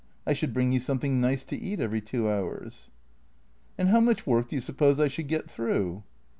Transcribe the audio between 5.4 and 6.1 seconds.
through